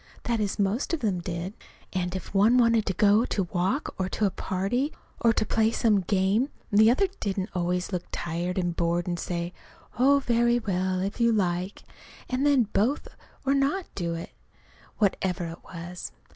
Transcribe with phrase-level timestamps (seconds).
[0.23, 1.53] That is, most of them did.
[1.93, 5.69] And if one wanted to go to walk, or to a party, or to play
[5.69, 9.53] some game, the other didn't always look tired and bored, and say,
[9.99, 11.83] "Oh, very well, if you like."
[12.27, 13.09] And then both
[13.45, 14.31] not do it,
[14.97, 16.11] whatever it was.